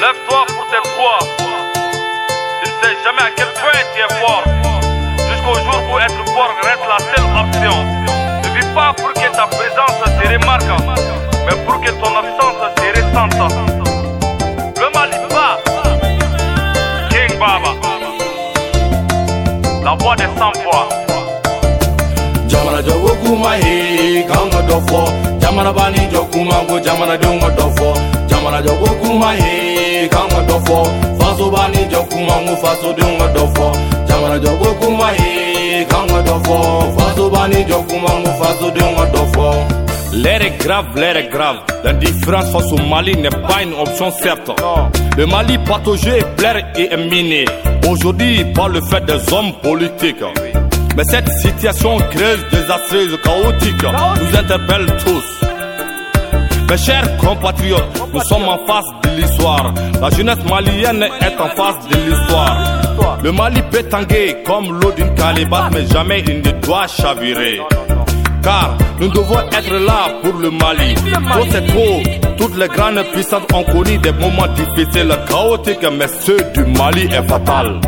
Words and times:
Lève-toi 0.00 0.44
pour 0.54 0.66
tes 0.68 0.82
droits. 0.90 1.18
Tu 1.38 2.68
ne 2.68 2.74
sais 2.82 2.96
jamais 3.02 3.22
à 3.22 3.30
quel 3.34 3.46
point 3.46 3.80
tu 3.94 4.00
es 4.04 4.12
fort. 4.20 4.44
Jusqu'au 5.30 5.54
jour 5.64 5.80
où 5.90 5.98
être 5.98 6.22
fort 6.34 6.52
reste 6.62 6.86
la 6.86 6.98
seule 6.98 7.24
option. 7.42 7.76
Ne 8.42 8.48
vis 8.58 8.74
pas 8.74 8.92
pour 8.92 9.12
que 9.14 9.28
ta 9.34 9.46
présence 9.46 9.96
se 10.04 10.28
remarque, 10.28 10.72
mais 11.46 11.56
pour 11.64 11.80
que 11.80 11.90
ton 11.92 12.12
absence 12.14 12.60
se 12.76 12.86
ressente. 13.00 13.52
Le 14.80 14.88
Mali 14.94 15.16
bat. 15.30 15.56
King 17.08 17.38
Baba. 17.38 17.72
La 19.82 19.94
voix 19.94 20.16
des 20.16 20.28
sans-voix. 20.38 20.88
jamana 22.48 22.82
jogo 22.82 23.14
kuma 23.22 23.56
he 23.56 24.22
kan 24.28 24.50
ka 24.50 24.60
dɔ 24.68 24.76
fɔ 24.88 25.00
jamana 25.40 25.72
bani 25.72 26.06
L'air 40.12 40.42
est 40.42 40.56
grave, 40.64 40.86
l'air 40.96 41.16
est 41.16 41.28
grave. 41.28 41.56
La 41.84 41.92
différence 41.92 42.50
face 42.50 42.72
au 42.72 42.78
Mali 42.88 43.16
n'est 43.16 43.28
pas 43.28 43.62
une 43.62 43.74
option 43.74 44.10
certes. 44.10 44.50
Le 45.16 45.26
Mali 45.26 45.58
patauger, 45.58 46.20
plaire 46.36 46.72
et 46.76 46.88
est 46.92 46.96
miné. 46.96 47.44
Aujourd'hui, 47.88 48.44
par 48.54 48.68
le 48.68 48.80
fait 48.80 49.04
des 49.04 49.32
hommes 49.32 49.52
politiques. 49.62 50.24
Mais 50.96 51.04
cette 51.04 51.28
situation 51.28 51.98
creuse, 51.98 52.44
désastreuse, 52.50 53.18
chaotique, 53.22 53.82
nous 53.82 54.38
interpelle 54.38 54.86
tous. 55.04 55.46
Mes 56.68 56.76
chers 56.78 57.16
compatriotes, 57.18 58.02
nous 58.12 58.20
sommes 58.22 58.48
en 58.48 58.58
face 58.66 58.84
de 59.04 59.20
l'histoire. 59.20 59.72
La 60.00 60.10
jeunesse 60.10 60.44
malienne 60.48 61.04
est 61.20 61.40
en 61.40 61.48
face 61.50 61.88
de 61.88 61.96
l'histoire. 61.96 62.76
Le 63.22 63.32
Mali 63.32 63.62
peut 63.70 63.82
tanguer 63.84 64.36
comme 64.44 64.72
l'eau 64.80 64.92
d'une 64.92 65.14
calebasse, 65.14 65.70
mais 65.72 65.86
jamais 65.86 66.22
il 66.26 66.38
ne 66.38 66.50
doit 66.60 66.86
chavirer. 66.88 67.60
Car 68.42 68.76
nous 69.00 69.08
devons 69.08 69.40
être 69.52 69.74
là 69.74 70.08
pour 70.22 70.34
le 70.40 70.50
Mali. 70.50 70.94
Trop 70.94 71.46
c'est 71.50 71.66
trop. 71.66 72.02
Toutes 72.36 72.56
les 72.56 72.68
grandes 72.68 73.02
puissances 73.12 73.42
ont 73.54 73.64
connu 73.64 73.98
des 73.98 74.12
moments 74.12 74.46
difficiles, 74.48 75.14
chaotiques, 75.28 75.86
mais 75.98 76.08
ceux 76.20 76.38
du 76.54 76.64
Mali 76.64 77.04
est 77.04 77.28
fatal. 77.28 77.80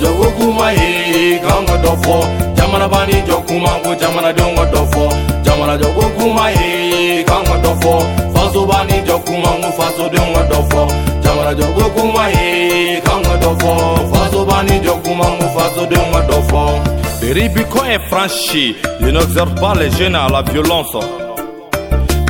Jogo 0.00 0.26
kuma 0.38 0.66
he 0.78 1.38
kan 1.38 1.62
ka 1.66 1.76
dɔ 1.84 1.92
fɔ 2.04 2.16
jamana 2.56 2.88
bani 2.88 3.16
jɔ 3.28 3.36
kuma 3.46 3.70
ko 3.82 3.90
jamanadenw 4.00 4.54
ka 4.56 4.64
dɔ 4.72 4.82
fɔ 4.92 5.04
jamana 5.44 5.74
jogo 5.82 6.04
kuma 6.18 6.44
he 6.56 7.24
kan 7.24 7.44
ka 7.44 7.56
dɔ 7.64 7.72
fɔ 7.82 7.92
faso 8.34 8.66
bani 8.70 8.96
jɔ 9.08 9.16
kuma 9.26 9.50
ko 9.62 9.68
fasodenw 9.78 10.28
ka 10.34 10.42
dɔ 10.50 10.58
fɔ 10.70 10.82
jamana 11.22 11.52
kuma 11.96 12.24
he 12.34 13.00
kan 13.06 13.22
ka 13.22 13.34
dɔ 13.42 13.50
fɔ 13.60 13.70
faso 14.12 14.40
bani 14.50 14.74
jɔ 14.86 14.94
kuma 15.04 15.26
ko 15.38 15.46
fasodenw 15.56 16.06
ka 16.12 16.20
dɔ 16.30 16.38
fɔ 16.50 17.00
Le 17.22 17.34
Rubicon 17.34 17.84
est 17.84 17.98
franchi. 18.08 18.74
Je 19.00 19.06
n'exhorte 19.10 19.60
pas 19.60 19.74
les 19.74 19.90
jeunes 19.90 20.14
à 20.16 20.26
la 20.28 20.40
violence, 20.42 20.96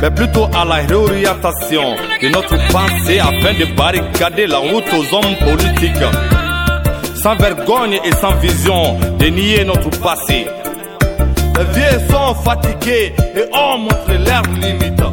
mais 0.01 0.11
plutôt 0.11 0.47
à 0.53 0.65
la 0.65 0.75
réorientation 0.85 1.95
de 2.21 2.27
notre 2.27 2.57
pensée 2.71 3.19
afin 3.19 3.53
de 3.53 3.65
barricader 3.75 4.47
la 4.47 4.57
route 4.57 4.83
aux 4.93 5.15
hommes 5.15 5.35
politiques. 5.39 6.40
Sans 7.23 7.35
vergogne 7.35 7.99
et 8.03 8.11
sans 8.15 8.33
vision 8.37 8.97
de 9.19 9.25
nier 9.27 9.63
notre 9.63 9.89
passé. 10.01 10.47
Les 11.57 11.65
vieux 11.65 11.99
sont 12.09 12.33
fatigués 12.43 13.13
et 13.35 13.43
ont 13.55 13.77
montré 13.77 14.17
leurs 14.17 14.41
limites. 14.59 15.03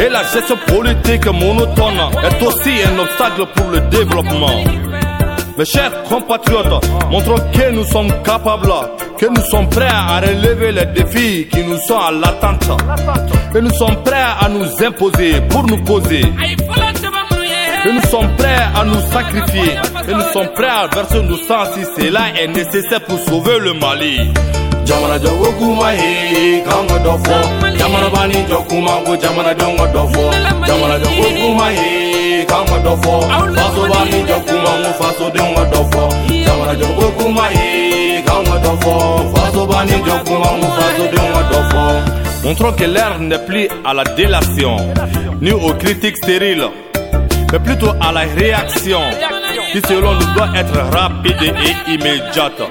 Et 0.00 0.08
la 0.08 0.22
gestion 0.22 0.56
politique 0.68 1.26
monotone 1.26 2.00
est 2.22 2.46
aussi 2.46 2.70
un 2.86 2.98
obstacle 3.00 3.44
pour 3.56 3.70
le 3.70 3.80
développement. 3.90 4.62
Mes 5.58 5.64
chers 5.64 6.02
compatriotes, 6.04 6.84
montrons 7.10 7.40
que 7.52 7.70
nous 7.72 7.84
sommes 7.84 8.12
capables, 8.22 8.72
que 9.18 9.26
nous 9.26 9.44
sommes 9.50 9.68
prêts 9.68 9.88
à 9.92 10.20
relever 10.20 10.70
les 10.72 10.86
défis 10.86 11.48
qui 11.50 11.64
nous 11.64 11.78
sont 11.88 11.98
à 11.98 12.12
l'attente. 12.12 12.70
Que 13.52 13.58
nous 13.58 13.74
sommes 13.74 13.96
prêts 14.04 14.24
à 14.40 14.48
nous 14.48 14.64
imposer 14.86 15.40
pour 15.50 15.64
nous 15.64 15.82
poser. 15.82 16.22
Que 17.82 17.90
nous 17.92 18.02
sommes 18.10 18.36
prêts 18.36 18.64
à 18.74 18.84
nous 18.84 19.00
sacrifier. 19.12 19.74
Que 20.06 20.12
nous 20.12 20.32
sommes 20.32 20.52
prêts 20.54 20.68
à 20.68 20.86
verser 20.86 21.22
nos 21.22 21.36
sangs 21.36 21.72
si 21.74 21.84
cela 21.96 22.28
est 22.40 22.48
nécessaire 22.48 23.00
pour 23.04 23.18
sauver 23.18 23.58
le 23.58 23.72
Mali. 23.74 24.30
jamana 24.90 25.18
jogo 25.18 25.52
kuma 25.58 25.88
he 25.92 26.62
kan 26.66 26.86
ka 26.90 26.98
dɔ 27.04 27.14
fɔ 27.24 27.36
jamana 27.78 28.08
bani 28.14 28.38
jɔ 28.50 28.58
kuma 28.68 28.92
ko 29.06 29.12
jamanadenw 29.22 29.76
ka 29.78 29.86
dɔ 29.94 30.02
fɔ 30.12 30.24
jamana 30.66 30.96
jogo 31.02 31.26
kuma 31.40 31.66
he 31.76 32.44
kan 32.50 32.64
ka 32.70 32.78
dɔ 32.86 32.92
fɔ 33.02 33.12
faso 33.56 33.82
bani 33.92 34.18
jɔ 34.28 34.38
kuma 34.48 34.72
ko 34.82 34.90
fasodenw 35.00 35.50
ka 35.56 35.64
dɔ 35.72 35.80
fɔ 35.92 36.02
jamana 36.46 36.74
jogo 36.80 37.06
kuma 37.18 37.44
he 37.54 38.22
kan 38.26 38.42
ka 38.48 38.56
dɔ 38.64 38.72
fɔ 38.82 38.92
faso 39.34 39.62
bani 39.70 39.96
jɔ 40.06 40.16
kuma 40.26 40.48
ko 40.60 40.66
fasodenw 40.78 41.28
ka 41.34 41.42
dɔ 41.52 41.60
fɔ 41.70 42.20
Montrons 42.44 42.72
que 42.72 42.84
l'ère 42.84 43.18
n'est 43.20 43.44
plus 43.44 43.68
à 43.84 43.92
la 43.92 44.02
délation, 44.16 44.76
ni 45.42 45.52
aux 45.52 45.74
critiques 45.74 46.16
stériles, 46.16 46.68
mais 47.52 47.58
plutôt 47.58 47.92
à 48.00 48.12
la 48.12 48.20
réaction, 48.20 49.00
qui 49.72 49.80
selon 49.88 50.14
nous 50.14 50.34
doit 50.34 50.50
être 50.54 50.78
rapide 50.96 51.36
et 51.42 51.92
immédiate. 51.92 52.62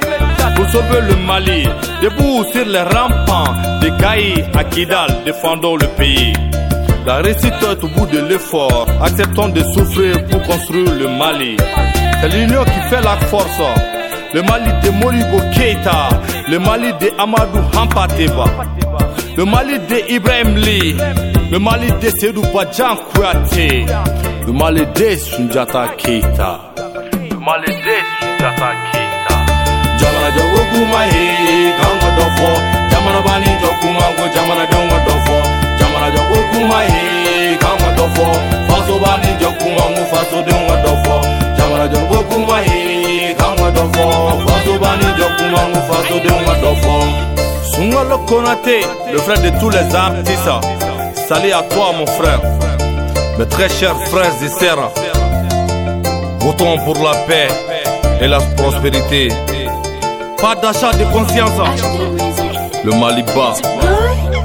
Pour 0.56 0.70
sauver 0.70 1.02
le 1.02 1.16
Mali, 1.26 1.64
debout 2.02 2.44
sur 2.52 2.66
les 2.66 2.82
rampants 2.82 3.54
de 3.82 3.90
Gaï 4.02 4.46
à 4.56 4.64
Kidal, 4.64 5.24
défendons 5.26 5.76
le 5.76 5.88
pays. 5.88 6.34
La 7.06 7.18
réussite 7.18 7.54
est 7.64 7.84
au 7.84 7.88
bout 7.88 8.06
de 8.08 8.20
l'effort, 8.20 8.88
acceptons 9.02 9.50
de 9.50 9.62
souffrir 9.74 10.24
pour 10.26 10.42
construire 10.44 10.92
le 10.94 11.08
Mali. 11.08 11.58
C'est 12.22 12.30
l'union 12.30 12.64
qui 12.66 12.80
fait 12.90 13.02
la 13.02 13.16
force. 13.28 13.62
Le 14.32 14.44
Mali 14.44 14.70
de 14.84 14.92
Moribo 14.92 15.40
Keita, 15.52 16.10
le 16.48 16.60
Mali 16.60 16.94
de 17.02 17.12
Amadou 17.18 17.60
Hampateba, 17.76 18.46
le 19.36 19.44
Mali 19.46 19.80
de 19.80 20.14
Ibrahim 20.14 20.56
Lee, 20.56 20.96
le 21.52 21.58
Mali 21.58 21.88
de 22.00 22.10
Sedou 22.20 22.44
Badjan 22.54 22.96
Kouyaté, 24.50 24.52
le 24.52 24.54
Mali 24.54 24.86
de 24.96 25.18
Sunjata 25.18 25.88
Keita, 25.98 26.60
le 27.30 27.36
Mali 27.38 27.68
de 27.68 27.98
Sunjata 28.20 28.72
Keita. 28.92 29.36
jamana 30.00 30.32
jogo 30.32 30.62
kuma 30.72 31.02
he 31.12 31.72
kan 31.78 31.96
ka 32.02 32.10
dɔ 32.18 32.26
fɔ 32.38 32.50
jamana 32.92 33.22
bani 33.26 33.52
jɔ 33.62 33.70
kuma 33.82 34.06
ko 34.18 34.24
jamanadenw 34.34 34.90
ka 34.90 34.98
dɔ 35.08 35.16
fɔ 35.26 35.38
jamana 35.80 36.10
jogo 36.16 36.38
kuma 36.52 36.78
he 36.88 37.58
kan 37.62 37.78
ka 37.78 37.90
dɔ 37.98 38.06
fɔ 38.16 38.26
faso 38.70 38.96
bani 39.04 39.30
jɔ 39.42 39.50
kuma 39.60 39.84
ko 39.96 40.04
fasodenw 40.12 40.68
ka 40.70 40.76
dɔ 40.84 40.94
fɔ 41.04 41.16
jamana 41.58 41.86
jogo 41.94 42.20
kuma 42.30 42.58
he 42.68 43.34
kan 43.40 43.56
ka 43.58 43.70
dɔ 43.76 43.84
fɔ 43.94 44.06
faso 44.48 44.74
bani 44.84 45.08
jɔ 45.20 45.28
kuma 45.38 45.62
ko 45.74 45.80
fasodenw 45.90 46.40
ka 46.46 46.54
dɔ 46.64 46.72
fɔ 46.84 46.96
Sungalo 47.72 48.18
Konate, 48.26 48.78
le 49.14 49.20
frère 49.20 49.42
de 49.42 49.50
tous 49.60 49.70
les 49.70 49.96
artistes. 49.96 50.50
Salut 51.28 51.52
à 51.54 51.62
toi, 51.64 51.94
mon 51.98 52.06
frère. 52.08 52.42
Mes 53.40 53.46
très 53.46 53.70
chers 53.70 53.98
frères 54.08 54.34
et 54.44 54.50
sœurs. 54.50 54.92
Votons 56.42 56.78
pour 56.84 57.02
la 57.02 57.14
paix 57.26 57.48
et 58.20 58.28
la 58.28 58.42
prospérité. 58.58 59.30
Pas 60.42 60.56
d'achat 60.56 60.92
de 60.92 61.06
conscience. 61.06 61.82
Le 62.84 62.92
Mali 63.00 63.24
bat. 63.24 63.54
Boy, 63.64 64.39